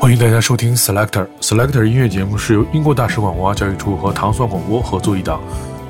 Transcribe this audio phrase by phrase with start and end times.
[0.00, 5.40] 欢迎大家收听 Selector Selector 音乐节目，是由英国大使馆文化教育处和糖蒜广播合作一档，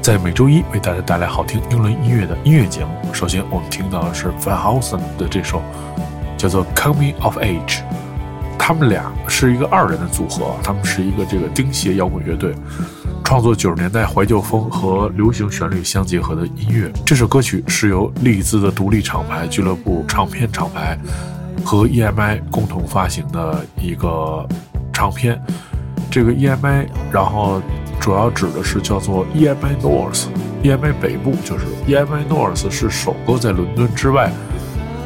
[0.02, 2.90] 在每周一为大家带来好听英伦音乐的音乐节目。
[3.14, 5.62] 首先，我们听到的是 Van Halen 的这首
[6.36, 7.78] 叫做《Coming of Age》。
[8.58, 12.54] 他们俩是一个二人的组合，他们是一个这个钉鞋摇滚乐队，
[13.24, 16.90] 创作九十年代怀旧风和流行旋律相结合的音乐。
[17.06, 20.98] 这首歌曲是由利兹的独立厂牌俱乐部唱片厂牌。
[21.62, 24.48] 和 EMI 共同发行的一个
[24.94, 25.38] 唱片，
[26.10, 27.60] 这个 EMI，然后
[28.00, 34.32] 主要指的是叫做 EMI North，EMI 北部就是 EMI North 是首个在伦敦之外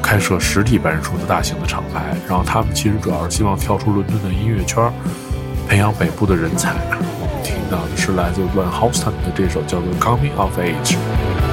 [0.00, 4.92] 开设实体办事处的大型的厂牌，然后他们其实主要是希望跳出伦敦的音乐圈，
[5.68, 6.72] 培养北部的人才。
[7.44, 11.43] 听到的是来自 Van Houston 的这首叫做 Coming of Age。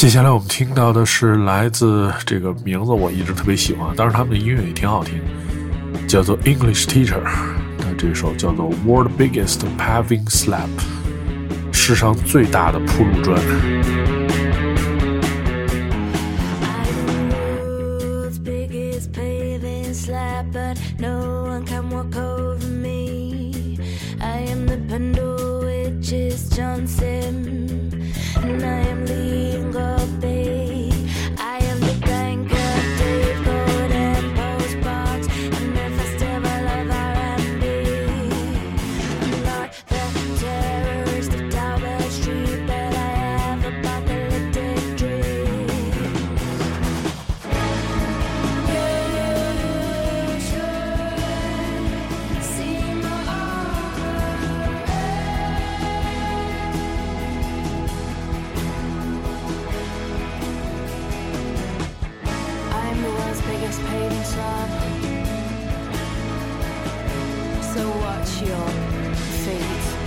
[0.00, 5.20] 接下来我们听到的是来自这个名字，我一直特别喜欢，当是他们的音乐也挺好听，
[6.08, 7.20] 叫做 English Teacher。
[7.80, 10.70] 那这首叫做 World Biggest Paving Slap，
[11.70, 13.38] 世上最大的铺路砖。
[24.22, 26.86] I am the Pandu，which is John。
[63.62, 64.70] in time.
[67.62, 68.68] So watch your
[69.44, 69.99] feet.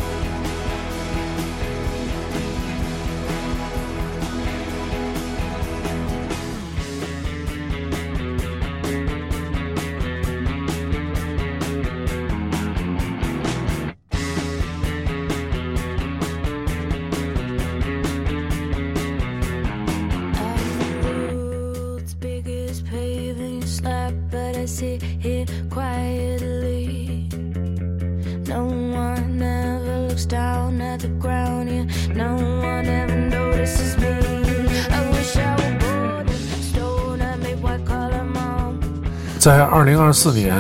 [39.44, 40.56] 在二零二四年，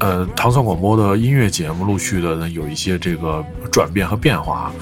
[0.00, 4.72] 呃，糖蒜广播的音乐节目陆续的呢有一些这个转变和变化。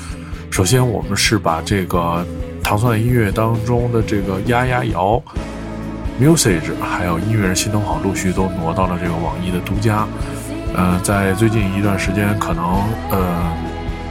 [0.51, 2.27] 首先，我们是把这个
[2.65, 5.23] 糖蒜音乐当中的这个丫丫谣、
[6.19, 10.09] music，还有音乐人心头好，陆续都挪到了这个网易的独家。
[10.75, 12.65] 呃，在最近一段时间，可能
[13.11, 13.53] 呃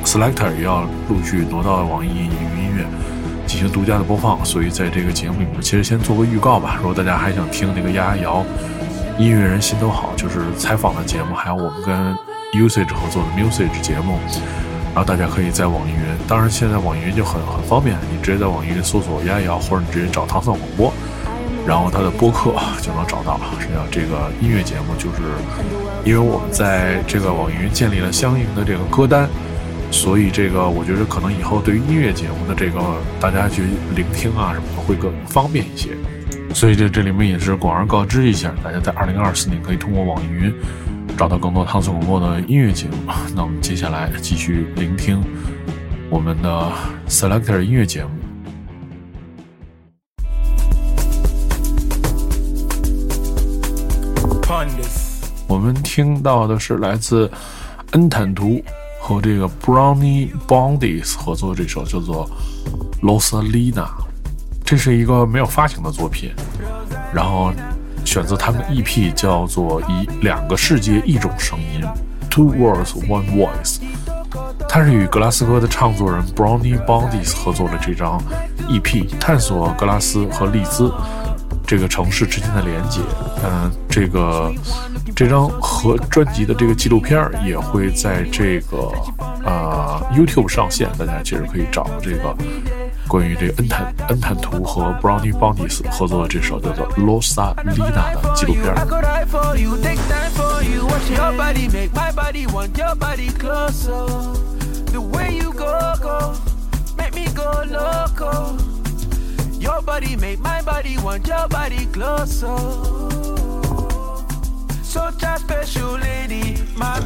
[0.05, 2.85] ，selector 也要陆续挪到网易云音乐
[3.47, 4.45] 进行独家的播放。
[4.45, 6.75] 所以，在这个节目里面，其实先做个预告吧。
[6.77, 8.45] 如果大家还想听那个丫丫谣。
[9.21, 12.15] 音乐人心头好，就是采访的节目，还有我们跟
[12.53, 14.17] Usage 合作的 Music 节目，
[14.85, 20.91] 然后大家可以在网易云，当然现在网易云就很很方便，你直接在网易云搜索“丫丫”，或者你直接找糖蒜广播，
[21.67, 22.51] 然后它的播客
[22.81, 23.39] 就能找到。
[23.59, 25.21] 实际上，这个音乐节目就是，
[26.03, 29.29] 因为我们在这个网易云建立了相应的这个歌单，
[29.91, 32.81] 所以这个我觉得可能以后对于音乐节目的这个
[33.19, 33.65] 大家去
[33.95, 35.89] 聆听啊什么的会更方便一些。
[36.53, 40.53] 所以这这里面也是广而告之一下，大家在二零二四年可以通过网易云
[41.17, 43.11] 找到更多汤森广播的音乐节目。
[43.35, 45.23] 那我们接下来继续聆听
[46.09, 46.71] 我们的
[47.07, 48.09] Selector 音乐节目。
[55.47, 57.29] 我们听到的是来自
[57.91, 58.63] 恩坦图
[58.99, 62.29] 和这个 Brownie Bondies 合作这首叫做
[63.01, 63.89] Losalina。
[64.71, 66.31] 这是一个没有发行的作品，
[67.13, 67.51] 然后
[68.05, 71.83] 选择他们的 EP 叫做《一两个世界一种声音》
[72.29, 73.79] （Two Worlds One Voice）。
[74.69, 78.17] 它是与格拉斯哥的唱作人 Brownie Bondies 合作的这张
[78.69, 80.89] EP，探索格拉斯和利兹
[81.67, 83.01] 这个城市之间的连接。
[83.43, 84.53] 嗯，这个
[85.13, 88.89] 这张和专辑的这个纪录片也会在这个
[89.43, 92.33] 呃 YouTube 上线，大家其实可以找这个。
[93.11, 98.73] 关于这个恩坦恩坦图和 Brownie Bondies 合作的这首叫做《Losa Lina》的纪录片。
[109.59, 112.57] Your body make my body want your body closer.
[114.81, 116.99] Such a special lady, my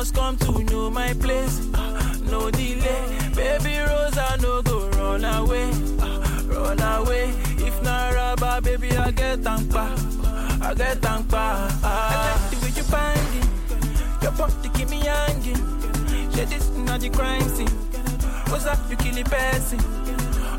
[0.00, 1.60] must come to know my place.
[1.74, 3.02] Ah, no delay,
[3.36, 5.70] baby Rosa, no go run away,
[6.00, 7.28] ah, run away.
[7.58, 9.94] If not rubber, baby, I get tampa.
[10.24, 11.38] Ah, I get thankful.
[11.38, 13.48] I like the way you banging.
[14.22, 15.60] Your body keep me hanging.
[16.34, 17.68] Yeah, this not the crime scene.
[18.48, 19.80] What's up, you kill the person?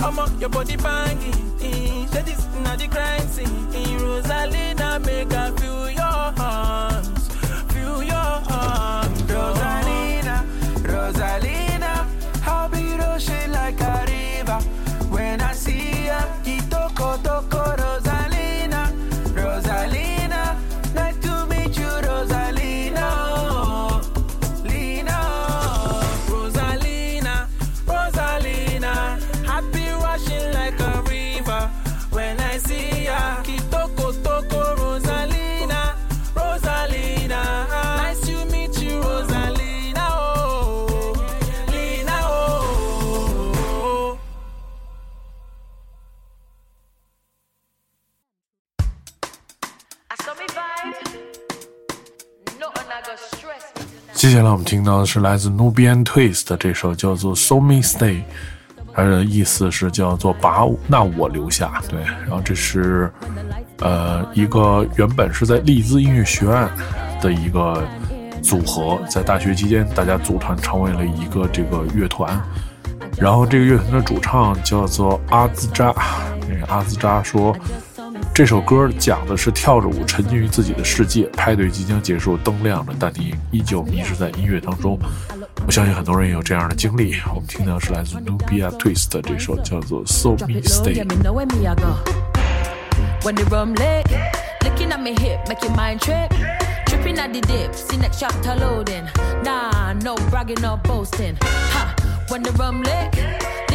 [0.06, 1.40] I'm up your body banging.
[1.64, 3.71] Eh, yeah, this not the crime scene.
[54.14, 58.22] 接下来我们听到的是来自 Nubian Twist 的这首叫做《So Me Stay》，
[58.94, 61.82] 它的意思是叫做“把那我留下”。
[61.90, 63.12] 对，然后这是
[63.80, 66.70] 呃一个原本是在利兹音乐学院
[67.20, 67.84] 的一个
[68.44, 72.40] 组合，在大学期间大家组团成为了一个这个乐团，
[73.18, 75.94] 然后这个乐团的主唱叫做阿兹扎，
[76.48, 77.56] 那个阿兹扎说。
[78.34, 84.98] 这首歌讲的是跳着舞沉浸于自己的世界，派对即将结束，灯亮了，但你依旧迷失在音乐当中。
[85.68, 87.14] 我相信很多人也有这样的经历。
[87.36, 91.06] 我们听到是来自 Nubia Twist 的这首叫做《So Me Stay》。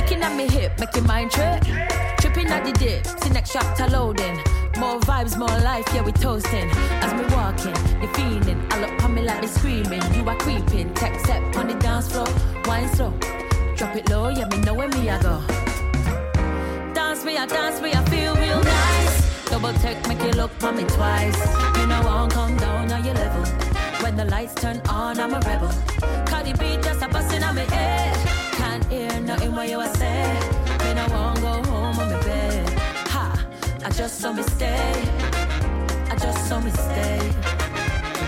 [0.07, 1.65] Looking at me hip, making mind trip.
[2.21, 4.37] Tripping at the dip, see next chapter loading.
[4.79, 6.71] More vibes, more life, yeah, we toasting.
[7.03, 8.65] As we walking, you feeling.
[8.71, 10.01] I look on me like they screaming.
[10.15, 10.95] You are creeping.
[10.95, 12.29] Tech step on the dance floor,
[12.67, 13.11] wine slow.
[13.75, 15.43] Drop it low, yeah, me know where me I go.
[16.95, 19.51] Dance me, I dance me, I feel real nice.
[19.51, 21.41] Double tech, make you look for me twice.
[21.79, 23.45] You know I won't come down on your level.
[24.05, 25.73] When the lights turn on, I'm a rebel.
[26.27, 28.46] Cardi B just a bustin' on me head.
[28.77, 30.39] Can't hear nothing what you say.
[30.81, 32.69] Then I won't go home on my bed.
[33.09, 33.47] Ha,
[33.83, 34.93] I just saw me stay.
[36.11, 37.33] I just saw me stay.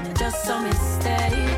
[0.09, 1.58] I just saw me stay.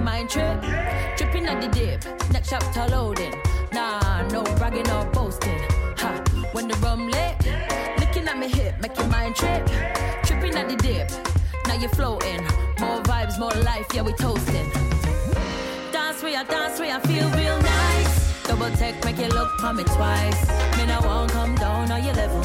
[0.00, 0.60] Mind trip.
[1.16, 3.34] Tripping at the dip, next chapter loading.
[3.72, 5.60] Nah, no bragging or boasting.
[5.98, 7.36] Ha, when the rum lit,
[8.00, 9.66] looking at me hip, make your mind trip.
[10.24, 11.10] Tripping at the dip,
[11.66, 12.42] now you're floating.
[12.80, 14.70] More vibes, more life, yeah, we toasting.
[15.92, 18.44] Dance we I dance we I feel real nice.
[18.44, 20.48] Double tech make you look for me twice.
[20.76, 22.42] Me I won't come down on your level.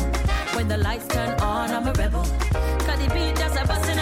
[0.55, 2.23] When the lights turn on, I'm a rebel.
[2.85, 3.94] Cause the beat just a bustin'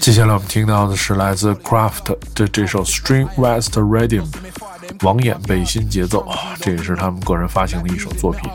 [0.00, 4.26] 接下来我们听到的是来自 Craft 的这首 String West Radium
[5.02, 6.26] 网眼背心节奏，
[6.60, 8.50] 这也是他们个人发行的一首作品。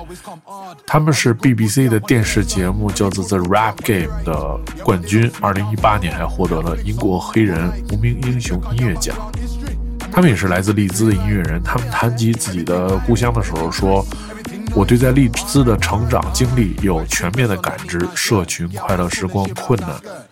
[0.86, 9.16] 他们是 BBC 的电视节目叫做 The Rap Game 的冠军，二零一八年还获得了英国黑人无名英雄音乐奖。
[10.12, 11.62] 他们也是来自利兹的音乐人。
[11.64, 14.06] 他们谈及自己的故乡的时候说
[14.76, 18.00] ：“我对在利兹的成长经历有全面的感知。
[18.16, 19.90] 社群、快乐时光、困难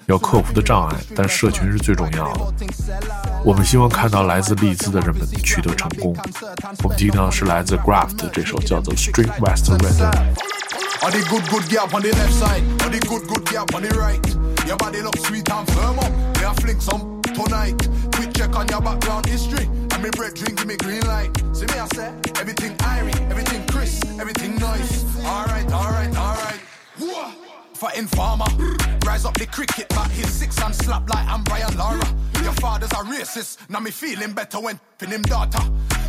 [0.08, 2.54] 要克服的障碍，但社群是最重要的。
[3.46, 6.16] 我们希望看到来自利兹的人们取得成功。”
[6.84, 10.12] 我们听到是来自 Graft 这首叫做《Street West Rhythm》。
[20.02, 20.10] On on.
[20.10, 21.32] Me on bread drink give me green light.
[21.54, 25.06] See me I say everything irie, everything crisp, everything nice.
[25.24, 26.60] Alright, alright, alright.
[27.74, 28.46] For informer,
[29.06, 32.06] rise up the cricket bat, hit six and slap like I'm Brian Lara.
[32.44, 35.64] Your father's a racist, now me feeling better when fin him daughter.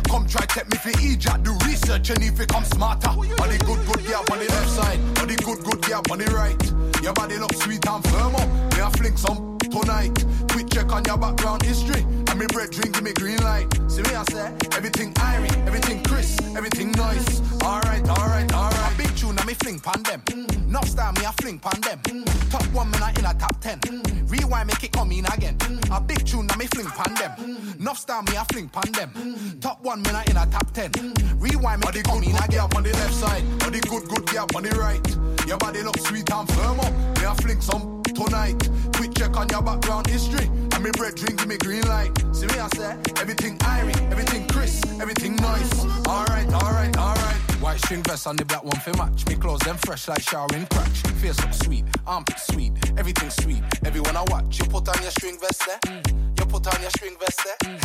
[0.09, 3.09] Come try take me for Egypt, do research and if it come smarter.
[3.09, 6.19] All the good, good gap on the left side, all the good, good gap on
[6.19, 7.03] the right.
[7.03, 8.49] Your body look sweet and firm up.
[8.73, 10.25] Me I fling some tonight.
[10.51, 12.05] Quick check on your background history.
[12.33, 13.71] And me bread drink give me green light.
[13.87, 17.41] See me I say everything irie, everything crisp, everything nice.
[17.61, 18.91] Alright, alright, alright.
[18.91, 20.23] A big tune and me fling pan them.
[20.67, 22.25] Not style me I fling pan them.
[22.49, 23.79] Top one man I in a top ten.
[24.25, 25.59] Rewind make it come in again.
[25.91, 27.75] A big tune and me fling pan them.
[27.79, 29.59] Enough style me I fling pan them.
[29.61, 30.89] Top one man I in a top ten.
[31.37, 32.61] Rewind make it come in again.
[32.61, 33.43] on the left side.
[33.61, 35.07] All the good good gap on the right.
[35.47, 36.93] Your body look sweet and firm up.
[37.19, 38.57] Me I fling some tonight.
[38.95, 40.49] Quick check on your background history.
[40.83, 42.11] Me bread drink give me green light.
[42.33, 45.85] See me I say everything irie, everything crisp, everything nice.
[46.05, 47.35] Alright, alright, alright.
[47.61, 49.25] White string vest on the black one for match.
[49.27, 50.97] Me clothes them fresh like showering crutch.
[51.21, 53.63] Face look sweet, armpit sweet, everything sweet.
[53.85, 56.03] Everyone I watch, you put on your string vest there.
[56.37, 57.77] You put on your string vest there.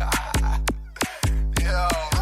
[0.00, 0.58] Eh?
[2.12, 2.15] Yo.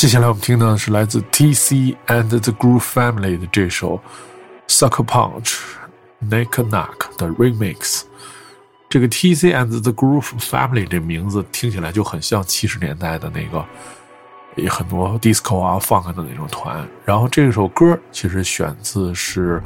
[0.00, 1.94] 接下来我们听的是来自 T.C.
[2.06, 4.00] and the Groove Family 的这首
[4.66, 5.58] Sucker Punch
[6.26, 8.04] Neck Knock 的 Remix。
[8.88, 9.52] 这个 T.C.
[9.52, 13.62] and the Groove Family 这名字听起来就很像七十年代的那个，
[14.56, 16.82] 也很多 disco 啊、funk 的那种团。
[17.04, 19.62] 然后这首歌其实选自是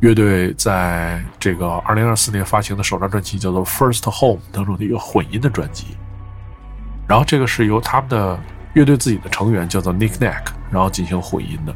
[0.00, 5.88] 乐队在这个二零二四年发行的首张专辑，叫做《First Home》当中的一个混音的专辑。
[7.06, 8.40] 然后这个是由他们的。
[8.74, 11.74] 乐队自己的成员叫做 Nick Nack，然后进行混音的。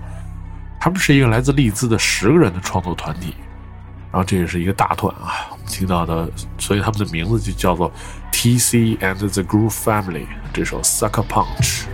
[0.81, 3.35] 他们是一个来自利兹的十个人的创作团体，
[4.11, 5.49] 然后这也是一个大团啊。
[5.51, 7.91] 我们听到的，所以他们的名字就叫做
[8.33, 8.97] T.C.
[8.97, 10.27] and the Groove Family。
[10.53, 11.85] 这首 Sucker Punch。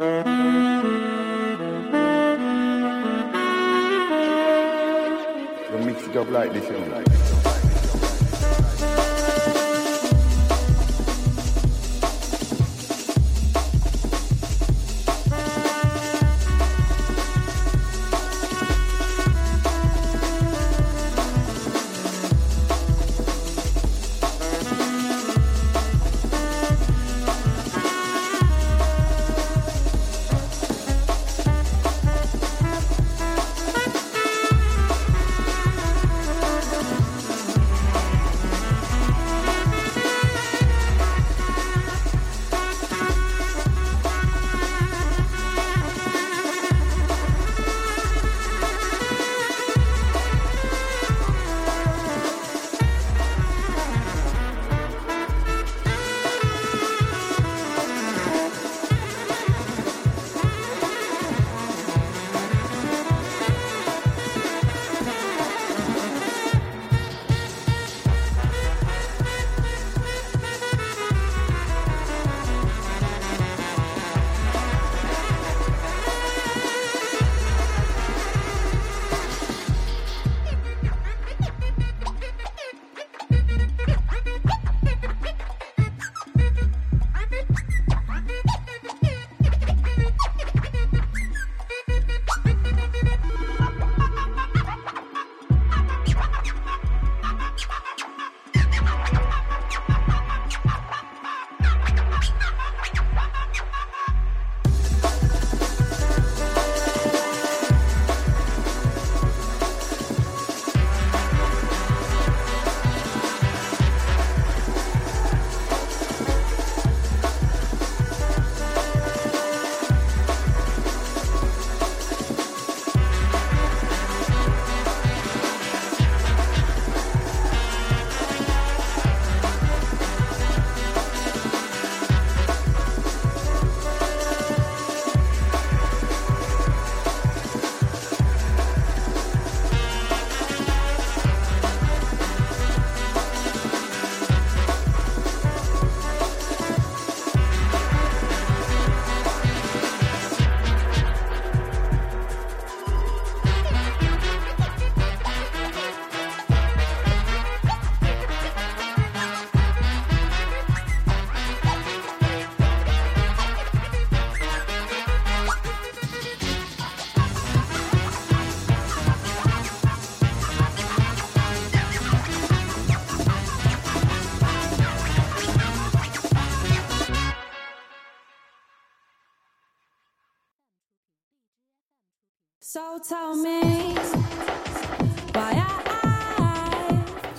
[0.00, 0.24] We'll
[5.84, 7.39] mix it up like this, you know.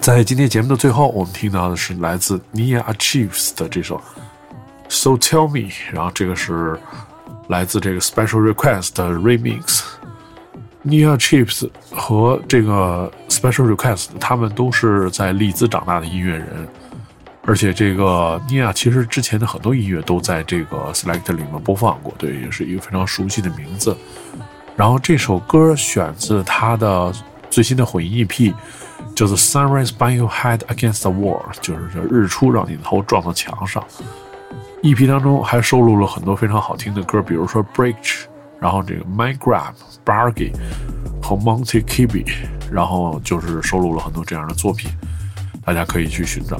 [0.01, 3.97] 在今天节目的最后，我们听到的是来自 Nia Achieves 的这首
[4.89, 6.77] 《So Tell Me》，然后这个是
[7.47, 9.83] 来自这个 Special Request 的 Remix。
[10.83, 16.67] Nia Achieves 和这个 Special Request 他们都是在利兹长大的音乐人，
[17.45, 23.95] 而且这个 Nia 其实之前的很多音乐都在这个 Select 里面播放过，对，也是一个非常熟悉的名字。
[24.81, 27.13] 然后这首歌选自他的
[27.51, 28.51] 最新的混音 EP，
[29.15, 33.83] 叫做《Sunrise Bang Your Head Against the Wall》，就是这日出让你的头撞到墙上。
[34.81, 37.93] EP 当中还收录了很多非常好听的歌，比如说《Break》，
[38.59, 40.51] 然后这个《My Grab》、《Bargy》
[41.21, 42.25] 和《Monte Kibi》，
[42.71, 44.89] 然后就是收录了很多这样的作品，
[45.63, 46.59] 大家可以去寻找。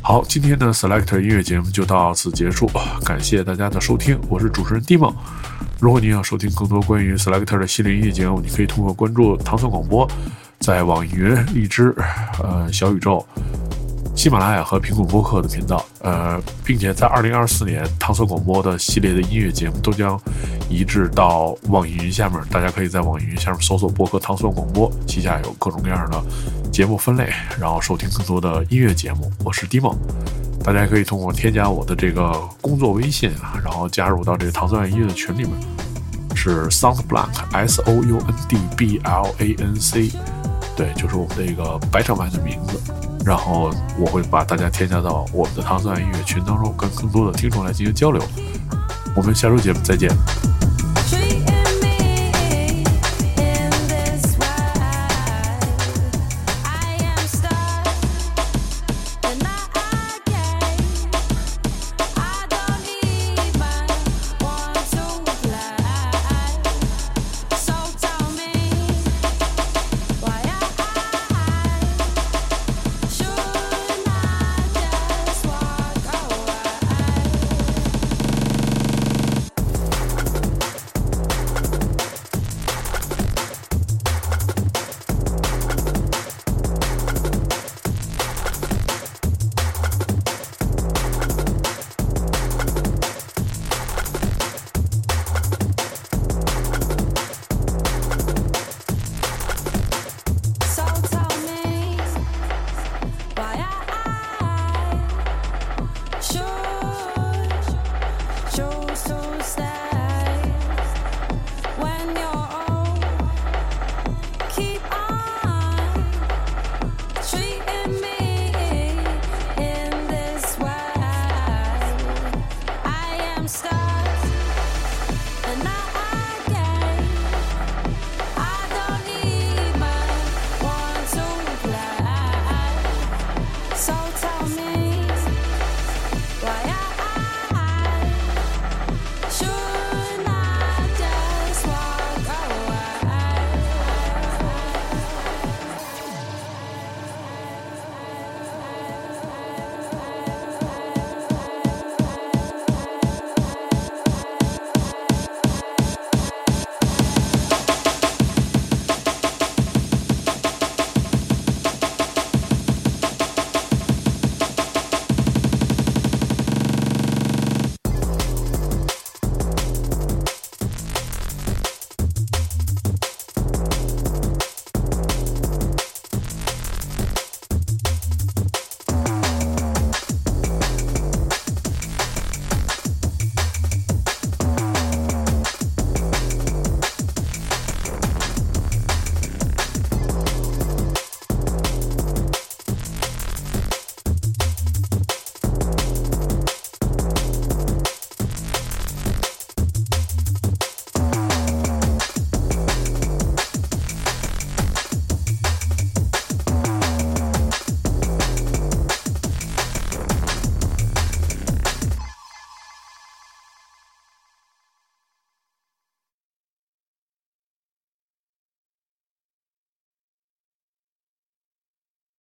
[0.00, 2.70] 好，今天的 Selector 音乐节目就到此结束，
[3.04, 5.16] 感谢大家的收听，我是主持人 d i m o
[5.80, 10.10] 如果您要收听更多关于 Selector 的系列音乐节目，你可以通过关注糖蒜广播，
[10.60, 11.94] 在网易云、荔枝、
[12.42, 13.26] 呃小宇宙。
[14.16, 20.18] 喜马拉雅和苹果播客的频道，呃，并且在二零二四年，唐宋广播的系列的音乐节目都将
[20.70, 22.40] 移至到网易云下面。
[22.50, 26.22] 大家可以在网易云下面搜索播客“唐宋广播”，旗下有各种各样的
[26.70, 29.30] 节目分类，然后收听更多的音乐节目。
[29.44, 29.98] 我是 d i m o
[30.62, 35.50] 大家可以通过添加我的这个工作微信啊，然后加入到这个唐宋音乐的群里面，
[36.34, 40.12] 是 Soundblank，S O U N D B L A N C，
[40.76, 42.80] 对，就是我们的一个白场版的名字。
[43.24, 48.22] 然后我会把大家添加到我们的唐三音乐群当中，跟更多的听众来进行交流。
[49.16, 50.10] 我们下周节目再见。